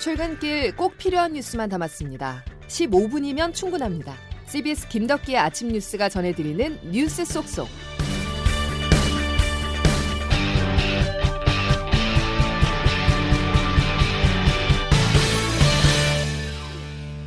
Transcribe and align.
출근길 0.00 0.74
꼭 0.76 0.96
필요한 0.96 1.34
뉴스만 1.34 1.68
담았습니다. 1.68 2.42
15분이면 2.68 3.52
충분합니다. 3.52 4.14
CBS 4.46 4.88
김덕기의 4.88 5.36
아침 5.36 5.68
뉴스가 5.68 6.08
전해드리는 6.08 6.90
뉴스 6.90 7.22
속속. 7.26 7.68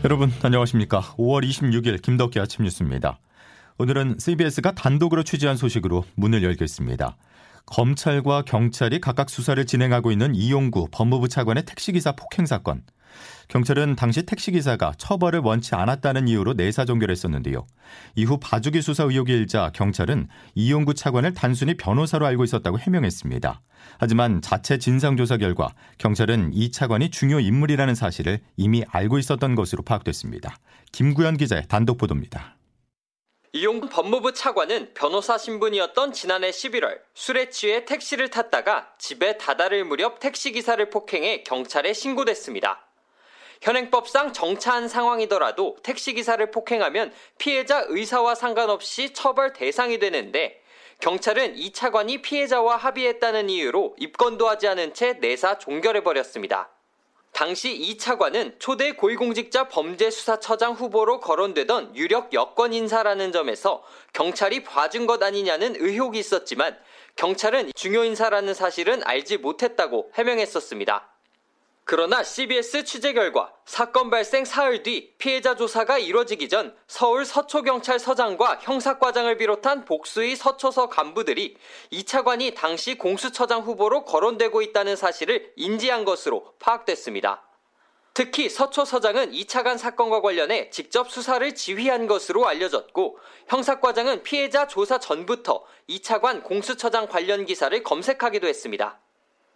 여러분 0.04 0.32
안녕하십니까? 0.42 1.02
5월 1.18 1.48
26일 1.48 2.02
김덕기 2.02 2.40
아침 2.40 2.66
뉴스입니다. 2.66 3.20
오늘은 3.78 4.18
CBS가 4.20 4.72
단독으로 4.72 5.22
취재한 5.22 5.58
소식으로 5.58 6.06
문을 6.16 6.42
열겠습니다. 6.42 7.18
검찰과 7.66 8.44
경찰이 8.44 9.00
각각 9.00 9.30
수사를 9.30 9.64
진행하고 9.66 10.12
있는 10.12 10.36
이용구 10.36 10.90
법무부 10.92 11.28
차관의 11.28 11.66
택시기사 11.66 12.14
폭행 12.14 12.46
사건. 12.46 12.84
경찰은 13.48 13.96
당시 13.96 14.24
택시기사가 14.24 14.94
처벌을 14.98 15.40
원치 15.40 15.76
않았다는 15.76 16.28
이유로 16.28 16.54
내사 16.54 16.86
종결했었는데요. 16.86 17.66
이후 18.16 18.40
봐주기 18.40 18.82
수사 18.82 19.04
의혹이 19.04 19.32
일자 19.32 19.70
경찰은 19.74 20.28
이용구 20.56 20.96
차관을 20.96 21.34
단순히 21.34 21.76
변호사로 21.76 22.26
알고 22.26 22.44
있었다고 22.44 22.80
해명했습니다. 22.80 23.62
하지만 24.00 24.42
자체 24.42 24.78
진상조사 24.78 25.38
결과 25.38 25.74
경찰은 25.98 26.52
이 26.54 26.72
차관이 26.72 27.12
중요 27.12 27.40
인물이라는 27.40 27.96
사실을 27.96 28.40
이미 28.58 28.84
알고 28.88 29.20
있었던 29.20 29.56
것으로 29.56 29.84
파악됐습니다. 29.84 30.56
김구현 30.92 31.38
기자의 31.38 31.68
단독 31.68 31.98
보도입니다. 31.98 32.58
이용 33.56 33.82
법무부 33.82 34.34
차관은 34.34 34.96
변호사 34.96 35.38
신분이었던 35.38 36.12
지난해 36.12 36.50
11월 36.50 37.00
술에 37.14 37.52
취해 37.52 37.86
택시를 37.86 38.32
탔다가 38.32 38.92
집에 38.98 39.38
다다를 39.38 39.86
무렵 39.86 40.20
택시기사를 40.20 40.90
폭행해 40.90 41.44
경찰에 41.44 41.94
신고됐습니다. 41.94 42.84
현행법상 43.62 44.34
정차한 44.34 44.88
상황이더라도 44.88 45.78
택시기사를 45.84 46.50
폭행하면 46.50 47.14
피해자 47.38 47.86
의사와 47.90 48.34
상관없이 48.34 49.14
처벌 49.14 49.54
대상이 49.54 50.00
되는데 50.00 50.60
경찰은 51.00 51.56
이 51.56 51.72
차관이 51.74 52.24
피해자와 52.24 52.76
합의했다는 52.78 53.52
이유로 53.52 53.98
입건도 54.00 54.50
하지 54.50 54.68
않은 54.68 54.96
채 54.96 55.14
내사 55.22 55.60
종결해버렸습니다. 55.60 56.73
당시 57.34 57.74
이 57.76 57.98
차관은 57.98 58.56
초대 58.60 58.92
고위공직자 58.92 59.68
범죄수사처장 59.68 60.74
후보로 60.74 61.20
거론되던 61.20 61.96
유력 61.96 62.32
여권 62.34 62.74
인사라는 62.74 63.32
점에서 63.32 63.84
경찰이 64.14 64.64
봐준 64.64 65.08
것 65.08 65.22
아니냐는 65.22 65.76
의혹이 65.78 66.20
있었지만 66.20 66.78
경찰은 67.16 67.72
중요 67.76 68.04
인사라는 68.04 68.54
사실은 68.54 69.02
알지 69.04 69.38
못했다고 69.38 70.12
해명했었습니다. 70.14 71.13
그러나 71.86 72.24
CBS 72.24 72.86
취재 72.86 73.12
결과 73.12 73.52
사건 73.66 74.10
발생 74.10 74.46
사흘 74.46 74.84
뒤 74.84 75.14
피해자 75.18 75.56
조사가 75.56 76.00
이뤄지기 76.00 76.48
전 76.48 76.74
서울 76.88 77.26
서초경찰서장과 77.26 78.60
형사과장을 78.62 79.38
비롯한 79.38 79.84
복수의 79.84 80.38
서초서 80.38 80.88
간부들이 80.88 81.58
이 81.92 82.04
차관이 82.06 82.54
당시 82.54 82.98
공수처장 82.98 83.62
후보로 83.62 84.06
거론되고 84.06 84.62
있다는 84.62 84.96
사실을 84.96 85.52
인지한 85.58 86.06
것으로 86.06 86.54
파악됐습니다. 86.60 87.44
특히 88.14 88.48
서초 88.48 88.86
서장은 88.86 89.34
이 89.34 89.46
차관 89.46 89.78
사건과 89.78 90.22
관련해 90.22 90.70
직접 90.70 91.12
수사를 91.12 91.54
지휘한 91.54 92.08
것으로 92.08 92.48
알려졌고 92.48 93.18
형사과장은 93.48 94.24
피해자 94.24 94.68
조사 94.68 95.00
전부터 95.00 95.66
이 95.88 96.00
차관 96.00 96.44
공수처장 96.44 97.08
관련 97.08 97.46
기사를 97.46 97.84
검색하기도 97.84 98.48
했습니다. 98.48 99.03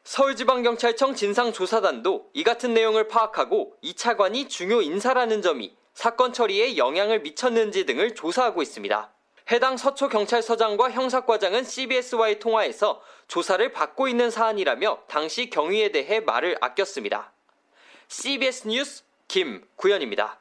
서울지방경찰청 0.08 1.16
진상조사단도 1.16 2.30
이 2.32 2.46
같은 2.46 2.74
내용을 2.74 3.10
파악하고 3.10 3.76
이 3.82 3.94
차관이 3.94 4.48
중요 4.48 4.82
인사라는 4.82 5.42
점이 5.42 5.76
사건 5.94 6.32
처리에 6.32 6.78
영향을 6.78 7.20
미쳤는지 7.20 7.86
등을 7.86 8.16
조사하고 8.16 8.62
있습니다. 8.62 9.12
해당 9.52 9.76
서초경찰서장과 9.76 10.92
형사과장은 10.92 11.66
CBS와의 11.66 12.40
통화에서 12.40 13.02
조사를 13.28 13.70
받고 13.74 14.08
있는 14.08 14.32
사안이라며 14.32 15.00
당시 15.10 15.50
경위에 15.50 15.92
대해 15.92 16.22
말을 16.22 16.58
아꼈습니다. 16.62 17.34
CBS 18.08 18.70
뉴스 18.70 19.04
김구현입니다. 19.28 20.40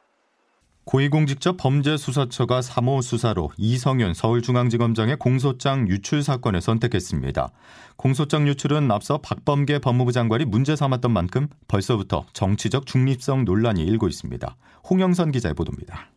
고위공직자 0.87 1.51
범죄수사처가 1.57 2.61
3호 2.61 3.01
수사로 3.01 3.51
이성윤 3.57 4.13
서울중앙지검장의 4.13 5.17
공소장 5.17 5.85
유출 5.89 6.23
사건을 6.23 6.61
선택했습니다. 6.61 7.51
공소장 7.97 8.47
유출은 8.47 8.89
앞서 8.89 9.17
박범계 9.17 9.79
법무부 9.79 10.13
장관이 10.13 10.45
문제 10.45 10.77
삼았던 10.77 11.11
만큼 11.11 11.49
벌써부터 11.67 12.25
정치적 12.31 12.85
중립성 12.85 13.43
논란이 13.43 13.81
일고 13.81 14.07
있습니다. 14.07 14.55
홍영선 14.89 15.33
기자의 15.33 15.55
보도입니다. 15.55 16.09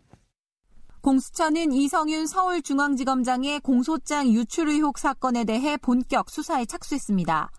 공수처는 1.01 1.73
이성윤 1.73 2.29
서울중앙지검장의 2.29 3.61
공소장 3.61 4.29
유출 4.29 4.69
의혹 4.69 4.99
사건에 4.99 5.43
대해 5.43 5.79
본격 5.79 6.31
수사에 6.31 6.65
착수했습니다. 6.65 7.51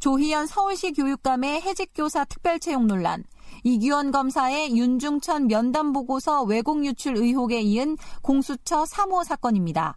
조희연 0.00 0.46
서울시 0.46 0.92
교육감의 0.92 1.60
해직교사 1.60 2.24
특별채용 2.24 2.88
논란, 2.88 3.22
이규원 3.64 4.10
검사의 4.10 4.76
윤중천 4.76 5.48
면담 5.48 5.92
보고서 5.92 6.42
왜곡 6.42 6.84
유출 6.84 7.16
의혹에 7.16 7.60
이은 7.60 7.96
공수처 8.22 8.84
3호 8.84 9.24
사건입니다. 9.24 9.96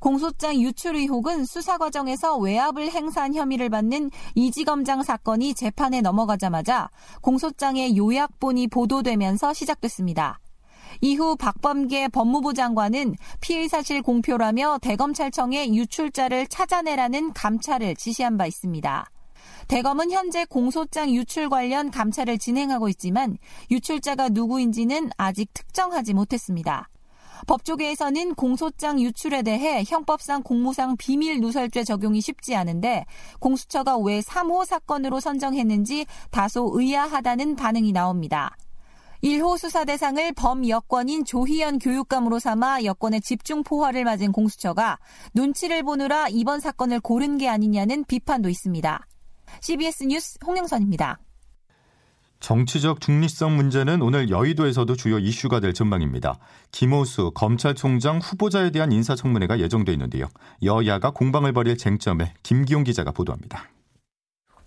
공소장 0.00 0.54
유출 0.60 0.94
의혹은 0.94 1.44
수사 1.44 1.76
과정에서 1.76 2.36
외압을 2.36 2.90
행사한 2.90 3.34
혐의를 3.34 3.68
받는 3.68 4.10
이지검장 4.34 5.02
사건이 5.02 5.54
재판에 5.54 6.00
넘어가자마자 6.00 6.88
공소장의 7.20 7.96
요약본이 7.96 8.68
보도되면서 8.68 9.52
시작됐습니다. 9.54 10.38
이후 11.00 11.36
박범계 11.36 12.08
법무부 12.08 12.54
장관은 12.54 13.14
피의 13.40 13.68
사실 13.68 14.02
공표라며 14.02 14.78
대검찰청에 14.80 15.74
유출자를 15.74 16.46
찾아내라는 16.46 17.32
감찰을 17.34 17.96
지시한 17.96 18.36
바 18.36 18.46
있습니다. 18.46 19.10
대검은 19.68 20.10
현재 20.10 20.46
공소장 20.46 21.10
유출 21.10 21.50
관련 21.50 21.90
감찰을 21.90 22.38
진행하고 22.38 22.88
있지만 22.88 23.36
유출자가 23.70 24.30
누구인지는 24.30 25.10
아직 25.18 25.52
특정하지 25.52 26.14
못했습니다. 26.14 26.88
법조계에서는 27.46 28.34
공소장 28.34 28.98
유출에 28.98 29.42
대해 29.42 29.84
형법상 29.86 30.42
공무상 30.42 30.96
비밀 30.96 31.40
누설죄 31.40 31.84
적용이 31.84 32.22
쉽지 32.22 32.56
않은데 32.56 33.04
공수처가 33.40 33.98
왜 33.98 34.20
3호 34.20 34.64
사건으로 34.64 35.20
선정했는지 35.20 36.06
다소 36.30 36.70
의아하다는 36.72 37.56
반응이 37.56 37.92
나옵니다. 37.92 38.56
1호 39.22 39.58
수사 39.58 39.84
대상을 39.84 40.32
범 40.32 40.66
여권인 40.66 41.26
조희연 41.26 41.78
교육감으로 41.78 42.38
삼아 42.38 42.84
여권의 42.84 43.20
집중 43.20 43.62
포화를 43.64 44.04
맞은 44.04 44.32
공수처가 44.32 44.98
눈치를 45.34 45.82
보느라 45.82 46.28
이번 46.28 46.60
사건을 46.60 47.00
고른 47.00 47.36
게 47.36 47.48
아니냐는 47.48 48.04
비판도 48.04 48.48
있습니다. 48.48 49.06
CBS 49.60 50.04
뉴스 50.04 50.38
홍영선입니다. 50.44 51.18
정치적 52.40 53.00
중립성 53.00 53.56
문제는 53.56 54.00
오늘 54.00 54.30
여의도에서도 54.30 54.94
주요 54.94 55.18
이슈가 55.18 55.60
될 55.60 55.74
전망입니다. 55.74 56.38
김호수 56.70 57.32
검찰총장 57.34 58.18
후보자에 58.18 58.70
대한 58.70 58.92
인사청문회가 58.92 59.58
예정돼 59.58 59.92
있는데요. 59.92 60.26
여야가 60.62 61.10
공방을 61.10 61.52
벌일 61.52 61.76
쟁점에 61.76 62.34
김기용 62.42 62.84
기자가 62.84 63.10
보도합니다. 63.10 63.64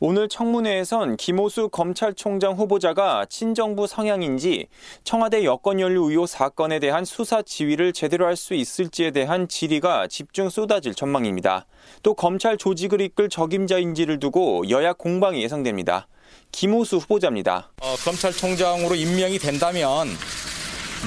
오늘 0.03 0.27
청문회에선 0.27 1.15
김호수 1.15 1.69
검찰총장 1.69 2.53
후보자가 2.53 3.27
친정부 3.29 3.85
성향인지 3.85 4.65
청와대 5.03 5.43
여권 5.43 5.79
연루 5.79 6.09
의혹 6.09 6.25
사건에 6.25 6.79
대한 6.79 7.05
수사 7.05 7.43
지휘를 7.43 7.93
제대로 7.93 8.25
할 8.25 8.35
수 8.35 8.55
있을지에 8.55 9.11
대한 9.11 9.47
질의가 9.47 10.07
집중 10.07 10.49
쏟아질 10.49 10.95
전망입니다. 10.95 11.67
또 12.01 12.15
검찰 12.15 12.57
조직을 12.57 12.99
이끌 13.01 13.29
적임자인지를 13.29 14.19
두고 14.19 14.67
여야 14.71 14.93
공방이 14.93 15.43
예상됩니다. 15.43 16.07
김호수 16.51 16.97
후보자입니다. 16.97 17.69
어, 17.83 17.95
검찰총장으로 18.03 18.95
임명이 18.95 19.37
된다면 19.37 20.07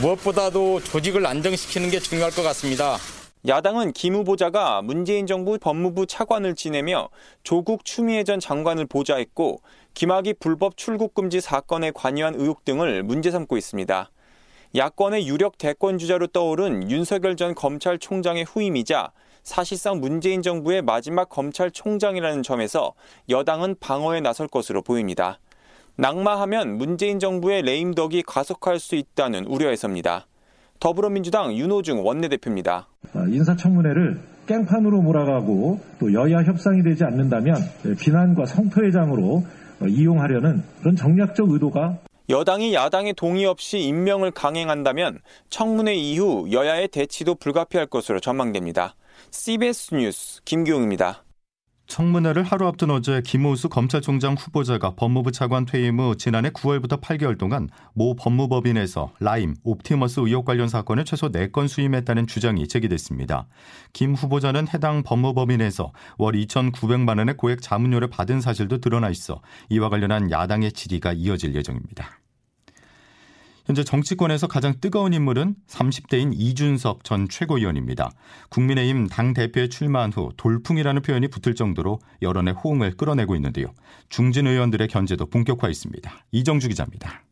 무엇보다도 0.01 0.85
조직을 0.85 1.27
안정시키는 1.27 1.91
게 1.91 1.99
중요할 1.99 2.31
것 2.31 2.43
같습니다. 2.45 2.99
야당은 3.47 3.93
김 3.93 4.15
후보자가 4.15 4.81
문재인 4.81 5.27
정부 5.27 5.59
법무부 5.59 6.07
차관을 6.07 6.55
지내며 6.55 7.11
조국 7.43 7.85
추미애 7.85 8.25
전 8.25 8.41
장관을 8.41 8.87
보좌했고 8.87 9.61
김학의 9.93 10.37
불법 10.41 10.79
출국 10.79 11.13
금지 11.13 11.43
사건에 11.43 11.91
관여한 11.91 12.35
의혹 12.37 12.65
등을 12.65 13.03
문제 13.03 13.31
삼고 13.31 13.59
있습니다. 13.59 14.11
야권의 14.75 15.29
유력 15.29 15.59
대권 15.59 15.99
주자로 15.99 16.29
떠오른 16.29 16.91
윤석열 16.91 17.37
전 17.37 17.55
검찰총장의 17.55 18.45
후임이자 18.45 19.13
사실상 19.43 20.01
문재인 20.01 20.41
정부의 20.41 20.81
마지막 20.81 21.29
검찰총장이라는 21.29 22.43
점에서 22.43 22.95
여당은 23.29 23.77
방어에 23.79 24.23
나설 24.23 24.49
것으로 24.49 24.81
보입니다. 24.81 25.39
낙마하면 25.97 26.79
문재인 26.79 27.19
정부의 27.19 27.61
레임덕이 27.61 28.23
가속할 28.23 28.81
수 28.81 28.95
있다는 28.95 29.45
우려에서입니다. 29.45 30.27
더불어민주당 30.85 31.57
윤호중 31.57 32.05
원내대표입니다. 32.05 32.87
어, 33.15 33.21
인사청문회를 33.27 34.21
깽판으로 34.47 35.01
몰아가고 35.01 35.81
또 35.99 36.13
여야 36.13 36.43
협상이 36.43 36.83
되지 36.83 37.05
않는다면 37.05 37.57
비난과 37.99 38.45
성토회장으로 38.45 39.43
이용하려는 39.89 40.63
그런 40.81 40.95
정략적 40.95 41.51
의도가 41.51 42.01
여당이 42.29 42.75
야당의 42.75 43.15
동의 43.15 43.47
없이 43.47 43.79
임명을 43.79 44.33
강행한다면 44.33 45.21
청문회 45.49 45.95
이후 45.95 46.49
여야의 46.53 46.89
대치도 46.89 47.37
불가피할 47.37 47.87
것으로 47.87 48.21
전망됩니다. 48.21 48.95
CBS 49.31 49.95
뉴스 49.95 50.43
김기웅입니다. 50.45 51.24
청문회를 51.95 52.43
하루 52.43 52.67
앞둔 52.67 52.91
어제 52.91 53.23
김오수 53.25 53.69
검찰총장 53.69 54.35
후보자가 54.35 54.95
법무부 54.97 55.31
차관 55.31 55.65
퇴임 55.65 56.01
후 56.01 56.17
지난해 56.17 56.51
9월부터 56.51 57.01
8개월 57.01 57.39
동안 57.39 57.69
모 57.93 58.17
법무법인에서 58.17 59.13
라임, 59.21 59.55
옵티머스 59.63 60.19
의혹 60.19 60.45
관련 60.45 60.67
사건을 60.67 61.05
최소 61.05 61.31
4건 61.31 61.69
수임했다는 61.69 62.27
주장이 62.27 62.67
제기됐습니다. 62.67 63.47
김 63.93 64.15
후보자는 64.15 64.67
해당 64.75 65.05
법무법인에서 65.05 65.93
월 66.19 66.35
2,900만 66.35 67.19
원의 67.19 67.37
고액 67.37 67.63
자문료를 67.63 68.11
받은 68.11 68.41
사실도 68.41 68.79
드러나 68.79 69.09
있어 69.09 69.41
이와 69.69 69.89
관련한 69.89 70.33
야당의 70.33 70.73
질의가 70.73 71.13
이어질 71.13 71.55
예정입니다. 71.55 72.24
현재 73.67 73.83
정치권에서 73.83 74.47
가장 74.47 74.75
뜨거운 74.79 75.15
인물은 75.15 75.55
30대인 75.69 76.33
이준석 76.35 77.03
전 77.03 77.29
최고위원입니다. 77.29 78.11
국민의힘 78.51 79.09
당대표에 79.09 79.69
출마한 79.69 80.13
후 80.13 80.31
돌풍이라는 80.37 81.01
표현이 81.01 81.29
붙을 81.29 81.55
정도로 81.55 81.99
여론의 82.21 82.55
호응을 82.55 82.97
끌어내고 82.97 83.35
있는데요. 83.37 83.73
중진 84.11 84.47
의원들의 84.47 84.87
견제도 84.89 85.25
본격화했습니다. 85.27 86.27
이정주 86.33 86.69
기자입니다. 86.69 87.23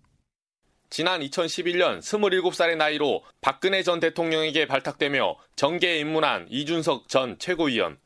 지난 0.89 1.21
2011년 1.21 2.01
27살의 2.01 2.77
나이로 2.77 3.23
박근혜 3.41 3.83
전 3.83 4.01
대통령에게 4.01 4.67
발탁되며 4.67 5.37
정계에 5.57 5.99
입문한 5.99 6.47
이준석 6.51 7.09
전 7.09 7.39
최고위원. 7.39 7.99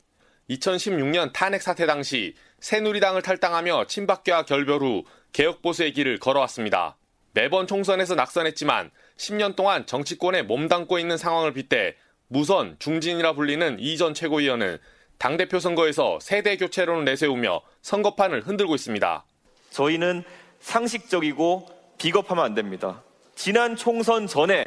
2016년 0.49 1.31
탄핵 1.33 1.61
사태 1.61 1.85
당시 1.85 2.33
새누리당을 2.59 3.21
탈당하며 3.21 3.87
친박계와 3.87 4.43
결별 4.43 4.81
후 4.81 5.03
개혁보수의 5.33 5.93
길을 5.93 6.19
걸어왔습니다. 6.19 6.97
매번 7.37 7.67
총선에서 7.67 8.15
낙선했지만 8.15 8.89
10년 9.17 9.55
동안 9.55 9.85
정치권에 9.85 10.41
몸담고 10.41 10.97
있는 10.97 11.17
상황을 11.17 11.53
빗대 11.53 11.95
무선 12.29 12.75
중진이라 12.79 13.33
불리는 13.33 13.77
이 13.79 13.95
전 13.95 14.15
최고위원은 14.15 14.79
당대표 15.19 15.59
선거에서 15.59 16.17
세대 16.19 16.57
교체론을 16.57 17.05
내세우며 17.05 17.61
선거판을 17.83 18.41
흔들고 18.41 18.73
있습니다. 18.73 19.23
저희는 19.69 20.23
상식적이고 20.61 21.69
비겁하면 21.99 22.43
안 22.43 22.55
됩니다. 22.55 23.03
지난 23.35 23.75
총선 23.75 24.25
전에 24.25 24.65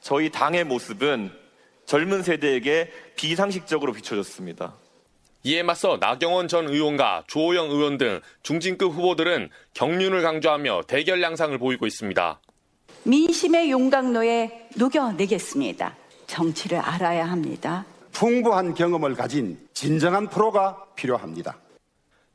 저희 0.00 0.30
당의 0.30 0.62
모습은 0.62 1.32
젊은 1.84 2.22
세대에게 2.22 2.92
비상식적으로 3.16 3.92
비춰졌습니다. 3.92 4.76
이에 5.46 5.62
맞서 5.62 5.98
나경원 6.00 6.48
전 6.48 6.68
의원과 6.68 7.24
조호영 7.26 7.70
의원 7.70 7.98
등 7.98 8.20
중진급 8.42 8.92
후보들은 8.94 9.50
경륜을 9.74 10.22
강조하며 10.22 10.82
대결 10.86 11.20
양상을 11.22 11.56
보이고 11.58 11.86
있습니다. 11.86 12.40
민심의 13.04 13.70
용광로에 13.70 14.68
녹여내겠습니다. 14.76 15.94
정치를 16.26 16.78
알아야 16.78 17.26
합니다. 17.26 17.84
풍부한 18.12 18.72
경험을 18.74 19.14
가진 19.14 19.58
진정한 19.74 20.28
프로가 20.30 20.82
필요합니다. 20.96 21.58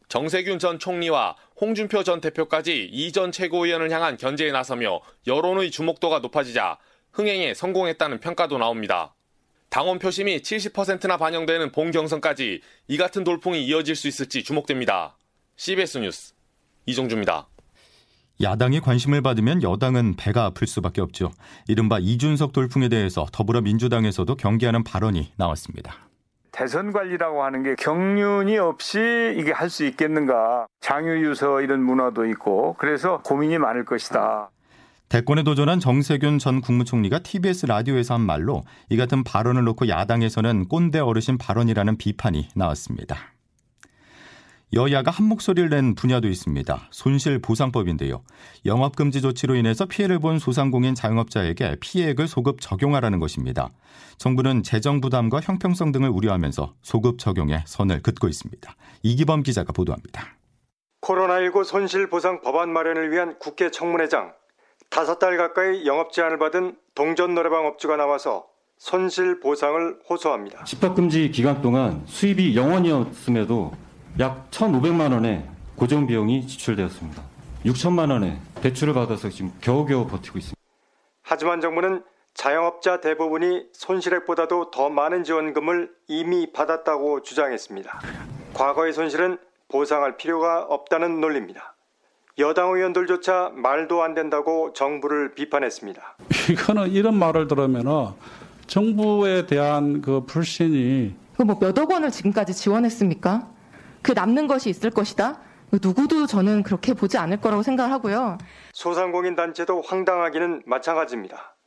정세균 0.07 0.59
전 0.59 0.77
총리와 0.77 1.35
홍준표 1.59 2.03
전 2.03 2.21
대표까지 2.21 2.89
이 2.91 3.11
전 3.11 3.31
최고위원을 3.31 3.89
향한 3.91 4.17
견제에 4.17 4.51
나서며 4.51 5.01
여론의 5.25 5.71
주목도가 5.71 6.19
높아지자 6.19 6.77
흥행에 7.13 7.55
성공했다는 7.55 8.19
평가도 8.19 8.59
나옵니다. 8.59 9.15
당원 9.69 9.99
표심이 9.99 10.39
70%나 10.39 11.17
반영되는 11.17 11.71
본 11.71 11.91
경선까지 11.91 12.61
이 12.87 12.97
같은 12.97 13.23
돌풍이 13.23 13.63
이어질 13.65 13.95
수 13.95 14.07
있을지 14.07 14.43
주목됩니다. 14.43 15.15
CBS 15.57 15.99
뉴스 15.99 16.33
이종주입니다. 16.85 17.47
야당이 18.41 18.79
관심을 18.79 19.21
받으면 19.21 19.61
여당은 19.61 20.15
배가 20.15 20.45
아플 20.45 20.65
수밖에 20.65 21.01
없죠. 21.01 21.31
이른바 21.67 21.99
이준석 21.99 22.53
돌풍에 22.53 22.87
대해서 22.87 23.27
더불어민주당에서도 23.31 24.33
경계하는 24.35 24.83
발언이 24.83 25.33
나왔습니다. 25.35 25.93
대선 26.51 26.91
관리라고 26.91 27.43
하는 27.43 27.63
게 27.63 27.75
경륜이 27.75 28.57
없이 28.57 28.99
이게 29.37 29.51
할 29.51 29.69
수 29.69 29.85
있겠는가. 29.85 30.65
장유유서 30.79 31.61
이런 31.61 31.83
문화도 31.83 32.25
있고 32.27 32.75
그래서 32.79 33.21
고민이 33.23 33.59
많을 33.59 33.85
것이다. 33.85 34.49
대권에 35.09 35.41
도전한 35.41 35.79
정세균 35.79 36.37
전 36.37 36.61
국무총리가 36.61 37.19
TBS 37.19 37.65
라디오에서 37.65 38.13
한 38.13 38.21
말로 38.21 38.63
이 38.89 38.95
같은 38.95 39.23
발언을 39.23 39.63
놓고 39.63 39.87
야당에서는 39.87 40.67
꼰대 40.67 40.99
어르신 40.99 41.39
발언이라는 41.39 41.97
비판이 41.97 42.49
나왔습니다. 42.55 43.33
여야가 44.71 45.09
한 45.09 45.25
목소리를 45.25 45.67
낸 45.71 45.95
분야도 45.95 46.27
있습니다. 46.27 46.89
손실보상법인데요. 46.91 48.21
영업금지 48.67 49.21
조치로 49.21 49.55
인해서 49.55 49.87
피해를 49.87 50.19
본 50.19 50.37
소상공인 50.37 50.93
자영업자에게 50.93 51.77
피해액을 51.81 52.27
소급 52.27 52.61
적용하라는 52.61 53.17
것입니다. 53.17 53.69
정부는 54.19 54.61
재정 54.61 55.01
부담과 55.01 55.39
형평성 55.39 55.91
등을 55.91 56.09
우려하면서 56.09 56.75
소급 56.83 57.17
적용에 57.17 57.63
선을 57.65 58.03
긋고 58.03 58.27
있습니다. 58.27 58.75
이기범 59.01 59.41
기자가 59.41 59.73
보도합니다. 59.73 60.37
코로나19 61.01 61.63
손실보상 61.63 62.41
법안 62.41 62.71
마련을 62.71 63.11
위한 63.11 63.39
국회 63.39 63.71
청문회장 63.71 64.33
다섯 64.89 65.19
달 65.19 65.37
가까이 65.37 65.85
영업 65.85 66.11
제한을 66.11 66.37
받은 66.39 66.75
동전 66.95 67.35
노래방 67.35 67.65
업주가 67.65 67.95
나와서 67.95 68.47
손실 68.77 69.39
보상을 69.39 69.99
호소합니다. 70.09 70.63
집합금지 70.63 71.31
기간 71.31 71.61
동안 71.61 72.03
수입이 72.05 72.55
0원이었음에도 72.55 73.71
약 74.19 74.49
1,500만 74.51 75.13
원의 75.13 75.45
고정 75.75 76.07
비용이 76.07 76.47
지출되었습니다. 76.47 77.21
6천만 77.65 78.11
원의 78.11 78.37
대출을 78.61 78.93
받아서 78.93 79.29
지금 79.29 79.51
겨우겨우 79.61 80.07
버티고 80.07 80.39
있습니다. 80.39 80.59
하지만 81.23 81.61
정부는 81.61 82.03
자영업자 82.33 83.01
대부분이 83.01 83.67
손실액보다도 83.73 84.71
더 84.71 84.89
많은 84.89 85.23
지원금을 85.23 85.91
이미 86.07 86.51
받았다고 86.51 87.21
주장했습니다. 87.21 87.99
과거의 88.53 88.93
손실은 88.93 89.37
보상할 89.67 90.17
필요가 90.17 90.63
없다는 90.63 91.19
논리입니다. 91.19 91.75
여당 92.39 92.71
의원들조차 92.71 93.51
말도 93.55 94.01
안 94.01 94.13
된다고 94.15 94.71
정부를 94.73 95.35
비판했습니다. 95.35 96.17
이거는 96.51 96.91
이런 96.91 97.19
말을 97.19 97.47
들으면 97.47 98.13
정부에 98.67 99.45
대한 99.45 100.01
그 100.01 100.25
불신이 100.25 101.15
뭐몇억 101.37 101.91
원을 101.91 102.11
지금까지 102.11 102.53
지원했습니까? 102.53 103.49
그 104.01 104.13
남는 104.13 104.47
것이 104.47 104.69
있을 104.69 104.89
것이다. 104.89 105.41
누구도 105.71 106.25
저는 106.25 106.63
그렇게 106.63 106.93
보지 106.93 107.17
않을 107.17 107.41
거라고 107.41 107.61
생각을 107.61 107.91
하고요. 107.91 108.37
소상공인 108.73 109.35
단체도 109.35 109.81
황당하기는 109.81 110.63
마찬가지입니다. 110.65 111.57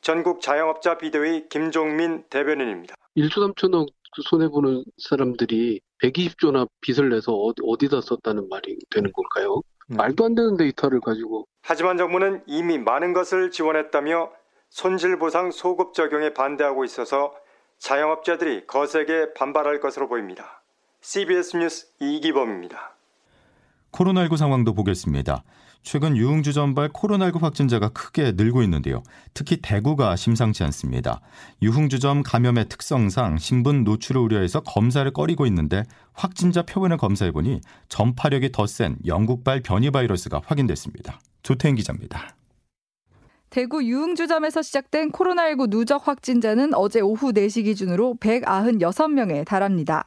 전국 0.00 0.40
자영업자 0.40 0.98
비대위 0.98 1.48
김종민 1.48 2.24
대변인입니다. 2.30 2.94
1조 3.16 3.54
3천억 3.54 3.88
손해보는 4.24 4.84
사람들이 4.98 5.80
120조나 6.02 6.68
빚을 6.80 7.10
내서 7.10 7.32
어디다 7.32 8.00
썼다는 8.00 8.48
말이 8.48 8.76
되는 8.90 9.10
걸까요? 9.12 9.62
음. 9.90 9.96
말도 9.96 10.24
안 10.24 10.34
되는 10.34 10.56
데이터를 10.56 11.00
가지고. 11.00 11.46
하지만 11.62 11.96
정부는 11.96 12.42
이미 12.46 12.78
많은 12.78 13.12
것을 13.12 13.50
지원했다며 13.50 14.30
손실보상 14.70 15.50
소급 15.50 15.94
적용에 15.94 16.34
반대하고 16.34 16.84
있어서 16.84 17.34
자영업자들이 17.78 18.66
거세게 18.66 19.34
반발할 19.34 19.80
것으로 19.80 20.08
보입니다. 20.08 20.62
CBS 21.00 21.56
뉴스 21.56 21.88
이기범입니다. 22.00 22.95
코로나19 23.96 24.36
상황도 24.36 24.74
보겠습니다. 24.74 25.42
최근 25.82 26.16
유흥주 26.16 26.52
전발 26.52 26.88
코로나19 26.88 27.40
확진자가 27.40 27.88
크게 27.90 28.32
늘고 28.32 28.62
있는데요. 28.64 29.02
특히 29.34 29.58
대구가 29.62 30.16
심상치 30.16 30.64
않습니다. 30.64 31.20
유흥주점 31.62 32.22
감염의 32.22 32.68
특성상 32.68 33.38
신분 33.38 33.84
노출을 33.84 34.20
우려해서 34.20 34.60
검사를 34.60 35.10
꺼리고 35.10 35.46
있는데 35.46 35.84
확진자 36.12 36.62
표본을 36.62 36.96
검사해보니 36.96 37.60
전파력이 37.88 38.52
더 38.52 38.66
센 38.66 38.96
영국발 39.06 39.60
변이 39.62 39.90
바이러스가 39.90 40.42
확인됐습니다. 40.44 41.20
조태인 41.42 41.76
기자입니다. 41.76 42.36
대구 43.48 43.84
유흥주점에서 43.84 44.60
시작된 44.60 45.12
코로나19 45.12 45.70
누적 45.70 46.08
확진자는 46.08 46.74
어제 46.74 47.00
오후 47.00 47.32
4시 47.32 47.64
기준으로 47.64 48.16
196명에 48.20 49.46
달합니다. 49.46 50.04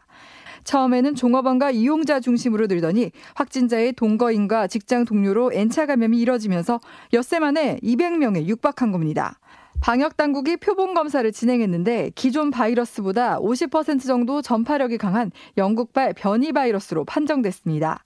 처음에는 0.63 1.15
종업원과 1.15 1.71
이용자 1.71 2.19
중심으로 2.19 2.67
늘더니 2.67 3.11
확진자의 3.35 3.93
동거인과 3.93 4.67
직장 4.67 5.05
동료로 5.05 5.51
N차 5.53 5.85
감염이 5.85 6.19
이뤄지면서 6.19 6.79
엿새 7.13 7.39
만에 7.39 7.79
200명에 7.83 8.45
육박한 8.47 8.91
겁니다. 8.91 9.39
방역 9.81 10.17
당국이 10.17 10.57
표본 10.57 10.93
검사를 10.93 11.31
진행했는데 11.31 12.11
기존 12.15 12.51
바이러스보다 12.51 13.39
50% 13.39 14.05
정도 14.05 14.41
전파력이 14.41 14.97
강한 14.97 15.31
영국발 15.57 16.13
변이 16.13 16.51
바이러스로 16.51 17.05
판정됐습니다. 17.05 18.03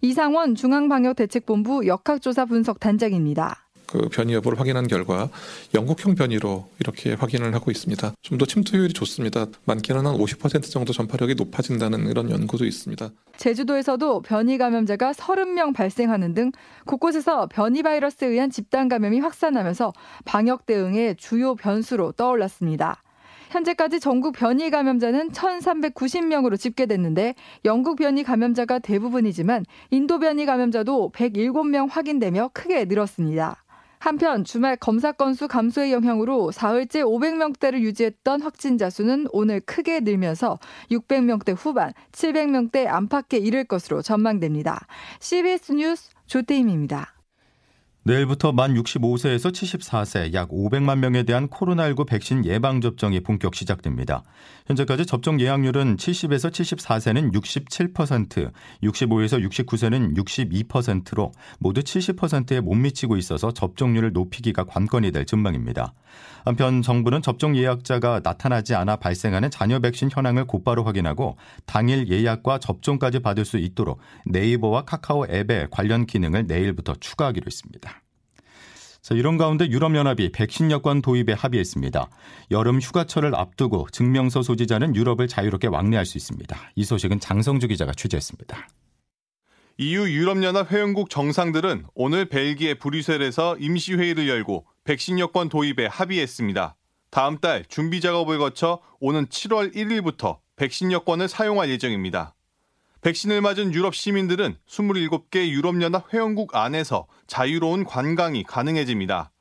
이상원 0.00 0.54
중앙방역대책본부 0.54 1.86
역학조사 1.86 2.46
분석 2.46 2.80
단장입니다. 2.80 3.69
그 3.90 4.08
변이 4.08 4.34
여부를 4.34 4.58
확인한 4.60 4.86
결과 4.86 5.28
영국형 5.74 6.14
변이로 6.14 6.68
이렇게 6.78 7.14
확인을 7.14 7.54
하고 7.54 7.70
있습니다. 7.70 8.12
좀 8.22 8.38
더 8.38 8.46
침투율이 8.46 8.92
좋습니다. 8.94 9.46
많게는 9.64 10.06
한 10.06 10.16
50% 10.16 10.70
정도 10.70 10.92
전파력이 10.92 11.34
높아진다는 11.34 12.06
이런 12.06 12.30
연구도 12.30 12.64
있습니다. 12.64 13.10
제주도에서도 13.36 14.22
변이 14.22 14.56
감염자가 14.56 15.12
30명 15.12 15.74
발생하는 15.74 16.32
등 16.34 16.52
곳곳에서 16.86 17.48
변이 17.48 17.82
바이러스에 17.82 18.28
의한 18.28 18.50
집단 18.50 18.88
감염이 18.88 19.20
확산하면서 19.20 19.92
방역 20.24 20.64
대응의 20.66 21.16
주요 21.16 21.54
변수로 21.54 22.12
떠올랐습니다. 22.12 23.02
현재까지 23.50 23.98
전국 23.98 24.32
변이 24.32 24.70
감염자는 24.70 25.32
1,390명으로 25.32 26.58
집계됐는데 26.58 27.34
영국 27.64 27.96
변이 27.96 28.22
감염자가 28.22 28.78
대부분이지만 28.78 29.64
인도 29.90 30.18
변이 30.20 30.46
감염자도 30.46 31.10
107명 31.12 31.88
확인되며 31.90 32.50
크게 32.54 32.84
늘었습니다. 32.84 33.64
한편 34.00 34.44
주말 34.44 34.76
검사 34.76 35.12
건수 35.12 35.46
감소의 35.46 35.92
영향으로 35.92 36.52
사흘째 36.52 37.02
500명대를 37.02 37.80
유지했던 37.80 38.40
확진자 38.40 38.88
수는 38.88 39.26
오늘 39.30 39.60
크게 39.60 40.00
늘면서 40.00 40.58
600명대 40.90 41.54
후반, 41.54 41.92
700명대 42.12 42.86
안팎에 42.86 43.36
이를 43.36 43.64
것으로 43.64 44.00
전망됩니다. 44.00 44.86
CBS 45.20 45.72
뉴스 45.72 46.10
조태임입니다. 46.26 47.19
내일부터 48.10 48.50
만 48.50 48.74
65세에서 48.74 49.52
74세 49.52 50.34
약 50.34 50.48
500만 50.48 50.98
명에 50.98 51.22
대한 51.22 51.46
코로나19 51.46 52.08
백신 52.08 52.44
예방 52.44 52.80
접종이 52.80 53.20
본격 53.20 53.54
시작됩니다. 53.54 54.24
현재까지 54.66 55.06
접종 55.06 55.40
예약률은 55.40 55.96
70에서 55.96 56.50
74세는 56.50 57.32
67%, 57.32 58.50
65에서 58.82 59.48
69세는 59.48 60.16
62%로 60.16 61.30
모두 61.60 61.82
70%에 61.82 62.58
못 62.58 62.74
미치고 62.74 63.16
있어서 63.16 63.52
접종률을 63.52 64.12
높이기가 64.12 64.64
관건이 64.64 65.12
될 65.12 65.24
전망입니다. 65.24 65.94
한편 66.44 66.82
정부는 66.82 67.22
접종 67.22 67.56
예약자가 67.56 68.22
나타나지 68.24 68.74
않아 68.74 68.96
발생하는 68.96 69.52
잔여 69.52 69.78
백신 69.78 70.10
현황을 70.12 70.46
곧바로 70.46 70.82
확인하고 70.82 71.36
당일 71.64 72.08
예약과 72.08 72.58
접종까지 72.58 73.20
받을 73.20 73.44
수 73.44 73.56
있도록 73.56 74.00
네이버와 74.26 74.82
카카오 74.82 75.26
앱에 75.26 75.68
관련 75.70 76.06
기능을 76.06 76.48
내일부터 76.48 76.94
추가하기로 76.98 77.46
했습니다. 77.46 77.99
자, 79.02 79.14
이런 79.14 79.38
가운데 79.38 79.66
유럽연합이 79.66 80.30
백신 80.32 80.70
여권 80.70 81.00
도입에 81.00 81.32
합의했습니다. 81.32 82.08
여름 82.50 82.80
휴가철을 82.80 83.34
앞두고 83.34 83.88
증명서 83.90 84.42
소지자는 84.42 84.94
유럽을 84.94 85.26
자유롭게 85.26 85.68
왕래할 85.68 86.04
수 86.04 86.18
있습니다. 86.18 86.56
이 86.74 86.84
소식은 86.84 87.20
장성주 87.20 87.68
기자가 87.68 87.92
취재했습니다. 87.92 88.68
EU 89.78 90.10
유럽연합 90.10 90.70
회원국 90.70 91.08
정상들은 91.08 91.86
오늘 91.94 92.26
벨기에 92.26 92.74
브뤼셀에서 92.74 93.56
임시회의를 93.58 94.28
열고 94.28 94.66
백신 94.84 95.18
여권 95.18 95.48
도입에 95.48 95.86
합의했습니다. 95.86 96.76
다음 97.10 97.38
달 97.38 97.64
준비 97.66 98.02
작업을 98.02 98.38
거쳐 98.38 98.80
오는 99.00 99.26
7월 99.26 99.74
1일부터 99.74 100.38
백신 100.56 100.92
여권을 100.92 101.28
사용할 101.28 101.70
예정입니다. 101.70 102.34
백신을 103.02 103.40
맞은 103.40 103.72
유럽 103.72 103.94
시민들은 103.94 104.56
27개 104.68 105.48
유럽연합 105.48 106.12
회원국 106.12 106.54
안에서 106.54 107.06
자유로운 107.26 107.84
관광이 107.84 108.42
가능해집니다. 108.44 109.32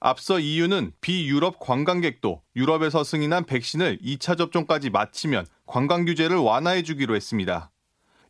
앞서 0.00 0.40
EU는 0.40 0.92
비유럽 1.02 1.58
관광객도 1.58 2.40
유럽에서 2.56 3.04
승인한 3.04 3.44
백신을 3.44 3.98
2차 3.98 4.38
접종까지 4.38 4.88
마치면 4.88 5.44
관광 5.66 6.06
규제를 6.06 6.38
완화해 6.38 6.82
주기로 6.82 7.14
했습니다. 7.14 7.70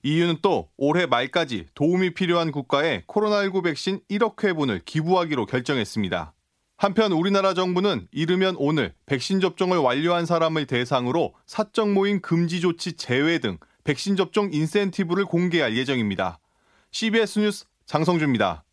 EU는 0.02 0.38
또 0.42 0.68
올해 0.76 1.06
말까지 1.06 1.66
도움이 1.74 2.14
필요한 2.14 2.50
국가에 2.50 3.04
코로나19 3.06 3.62
백신 3.62 4.00
1억 4.10 4.42
회분을 4.42 4.80
기부하기로 4.84 5.46
결정했습니다. 5.46 6.34
한편 6.76 7.12
우리나라 7.12 7.54
정부는 7.54 8.08
이르면 8.10 8.56
오늘 8.58 8.92
백신 9.06 9.38
접종을 9.40 9.78
완료한 9.78 10.26
사람을 10.26 10.66
대상으로 10.66 11.34
사적 11.46 11.92
모임 11.92 12.20
금지 12.20 12.60
조치 12.60 12.94
제외 12.94 13.38
등 13.38 13.58
백신 13.84 14.16
접종 14.16 14.50
인센티브를 14.52 15.26
공개할 15.26 15.76
예정입니다. 15.76 16.40
CBS 16.90 17.38
뉴스 17.38 17.64
장성주입니다. 17.86 18.64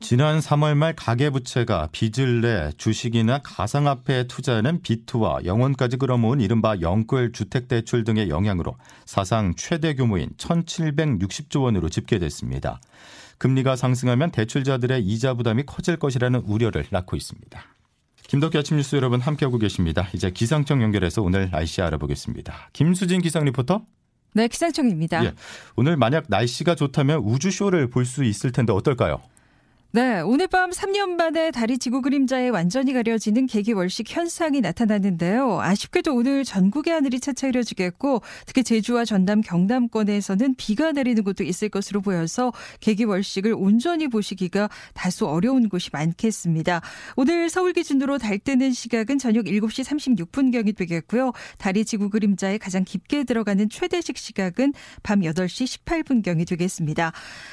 지난 0.00 0.38
3월 0.38 0.74
말 0.74 0.94
가계부채가 0.94 1.88
빚을 1.90 2.42
내 2.42 2.70
주식이나 2.76 3.38
가상화폐에 3.38 4.24
투자하는 4.26 4.82
빚투와 4.82 5.44
영혼까지 5.44 5.96
끌어모은 5.96 6.40
이른바 6.40 6.76
영끌 6.80 7.32
주택대출 7.32 8.04
등의 8.04 8.28
영향으로 8.28 8.76
사상 9.06 9.54
최대 9.56 9.94
규모인 9.94 10.28
1,760조 10.36 11.62
원으로 11.62 11.88
집계됐습니다. 11.88 12.80
금리가 13.38 13.76
상승하면 13.76 14.30
대출자들의 14.30 15.04
이자 15.04 15.34
부담이 15.34 15.64
커질 15.64 15.96
것이라는 15.96 16.40
우려를 16.40 16.86
낳고 16.90 17.16
있습니다. 17.16 17.73
김덕기 18.28 18.56
아침 18.58 18.76
뉴스 18.76 18.96
여러분 18.96 19.20
함께하고 19.20 19.58
계십니다. 19.58 20.08
이제 20.14 20.30
기상청 20.30 20.82
연결해서 20.82 21.22
오늘 21.22 21.50
날씨 21.50 21.82
알아보겠습니다. 21.82 22.70
김수진 22.72 23.20
기상 23.20 23.44
리포터. 23.44 23.82
네, 24.34 24.48
기상청입니다. 24.48 25.24
예, 25.26 25.32
오늘 25.76 25.96
만약 25.96 26.24
날씨가 26.28 26.74
좋다면 26.74 27.20
우주쇼를 27.20 27.88
볼 27.90 28.04
수 28.04 28.24
있을 28.24 28.50
텐데 28.50 28.72
어떨까요? 28.72 29.20
네, 29.94 30.18
오늘 30.22 30.48
밤 30.48 30.70
3년 30.70 31.10
만에 31.10 31.52
달이 31.52 31.78
지구 31.78 32.02
그림자에 32.02 32.48
완전히 32.48 32.92
가려지는 32.92 33.46
개기월식 33.46 34.10
현상이 34.10 34.60
나타났는데요. 34.60 35.60
아쉽게도 35.60 36.12
오늘 36.16 36.42
전국의 36.42 36.92
하늘이 36.92 37.20
차차 37.20 37.46
흐려지겠고 37.46 38.20
특히 38.44 38.64
제주와 38.64 39.04
전남, 39.04 39.40
경남권에서는 39.40 40.56
비가 40.56 40.90
내리는 40.90 41.22
곳도 41.22 41.44
있을 41.44 41.68
것으로 41.68 42.00
보여서 42.00 42.52
개기월식을 42.80 43.54
온전히 43.56 44.08
보시기가 44.08 44.68
다소 44.94 45.28
어려운 45.28 45.68
곳이 45.68 45.90
많겠습니다. 45.92 46.80
오늘 47.14 47.48
서울 47.48 47.72
기준으로 47.72 48.18
달 48.18 48.40
뜨는 48.40 48.72
시각은 48.72 49.18
저녁 49.18 49.44
7시 49.44 49.84
36분경이 50.26 50.76
되겠고요. 50.76 51.30
달이 51.58 51.84
지구 51.84 52.10
그림자에 52.10 52.58
가장 52.58 52.82
깊게 52.82 53.22
들어가는 53.22 53.70
최대식 53.70 54.18
시각은 54.18 54.72
밤 55.04 55.20
8시 55.20 55.84
18분경이 55.84 56.48
되겠습니다. 56.48 57.12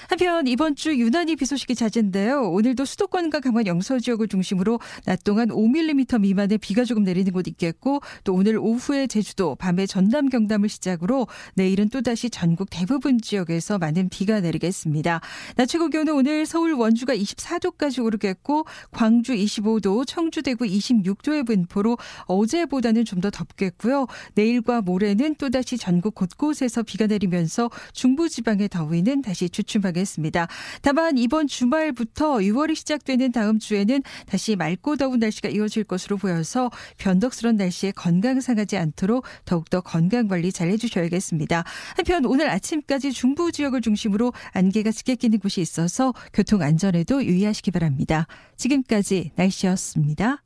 한편 0.09 0.47
이번 0.47 0.75
주 0.75 0.97
유난히 0.97 1.35
비 1.35 1.45
소식이 1.45 1.75
잦은데요. 1.75 2.30
있는데요. 2.31 2.49
오늘도 2.49 2.85
수도권과 2.85 3.41
강원 3.41 3.67
영서 3.67 3.99
지역을 3.99 4.29
중심으로 4.29 4.79
낮 5.05 5.23
동안 5.23 5.49
5mm 5.49 6.21
미만의 6.21 6.57
비가 6.57 6.85
조금 6.85 7.03
내리는 7.03 7.31
곳 7.33 7.47
있겠고 7.47 7.99
또 8.23 8.33
오늘 8.33 8.57
오후에 8.57 9.07
제주도, 9.07 9.55
밤에 9.55 9.85
전남 9.85 10.29
경남을 10.29 10.69
시작으로 10.69 11.27
내일은 11.55 11.89
또다시 11.89 12.29
전국 12.29 12.69
대부분 12.71 13.19
지역에서 13.19 13.77
많은 13.77 14.09
비가 14.09 14.39
내리겠습니다. 14.39 15.19
낮 15.57 15.65
최고 15.65 15.89
기온은 15.89 16.13
오늘 16.13 16.45
서울 16.45 16.73
원주가 16.73 17.15
24도까지 17.15 18.03
오르겠고 18.03 18.65
광주 18.91 19.33
25도, 19.33 20.07
청주 20.07 20.41
대구 20.41 20.65
26도의 20.65 21.45
분포로 21.45 21.97
어제보다는 22.25 23.05
좀 23.05 23.21
더 23.21 23.29
덥겠고요. 23.29 24.07
내일과 24.33 24.81
모레는 24.81 25.35
또다시 25.35 25.77
전국 25.77 26.15
곳곳에서 26.15 26.81
비가 26.81 27.05
내리면서 27.05 27.69
중부 27.93 28.29
지방의 28.29 28.69
더위는 28.69 29.21
다시 29.21 29.47
주춤하겠습니다. 29.47 30.47
다만 30.81 31.19
이번 31.19 31.45
주말부터 31.45 32.20
6월이 32.25 32.75
시작되는 32.75 33.31
다음 33.31 33.59
주에는 33.59 34.01
다시 34.25 34.55
맑고 34.55 34.97
더운 34.97 35.19
날씨가 35.19 35.49
이어질 35.49 35.83
것으로 35.83 36.17
보여서 36.17 36.69
변덕스러운 36.97 37.57
날씨에 37.57 37.91
건강 37.91 38.41
상하지 38.41 38.77
않도록 38.77 39.25
더욱더 39.45 39.81
건강 39.81 40.27
관리 40.27 40.51
잘 40.51 40.69
해주셔야겠습니다. 40.69 41.63
한편 41.95 42.25
오늘 42.25 42.49
아침까지 42.49 43.11
중부 43.11 43.51
지역을 43.51 43.81
중심으로 43.81 44.33
안개가 44.53 44.91
짙게 44.91 45.15
끼는 45.15 45.39
곳이 45.39 45.61
있어서 45.61 46.13
교통 46.33 46.61
안전에도 46.61 47.23
유의하시기 47.23 47.71
바랍니다. 47.71 48.27
지금까지 48.57 49.31
날씨였습니다. 49.35 50.43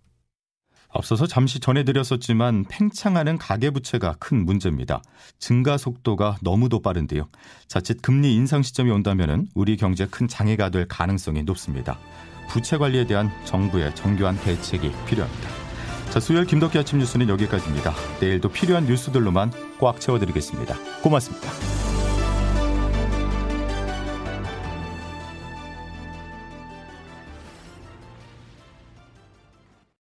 앞서서 0.96 1.28
잠시 1.28 1.60
전해드렸었지만 1.60 2.66
팽창하는 2.70 3.38
가계부채가 3.38 4.16
큰 4.20 4.46
문제입니다. 4.46 5.02
증가 5.40 5.78
속도가 5.78 6.38
너무도 6.42 6.82
빠른데요. 6.82 7.28
자칫 7.68 8.02
금리 8.02 8.34
인상 8.34 8.62
시점이 8.62 8.90
온다면 8.92 9.48
우리 9.54 9.75
경제에 9.75 10.08
큰 10.08 10.28
장애가 10.28 10.70
될 10.70 10.88
가능성이 10.88 11.44
높습니다. 11.44 12.00
부채 12.48 12.78
관리에 12.78 13.06
대한 13.06 13.30
정부의 13.44 13.94
정교한 13.96 14.38
대책이 14.40 14.92
필요합니다. 15.06 15.50
자, 16.12 16.20
수요일 16.20 16.46
김덕기 16.46 16.78
아침 16.78 17.00
뉴스는 17.00 17.28
여기까지입니다. 17.28 17.94
내일도 18.22 18.50
필요한 18.50 18.86
뉴스들로만 18.86 19.52
꽉 19.80 20.00
채워드리겠습니다. 20.00 20.75
고맙습니다. 21.02 21.95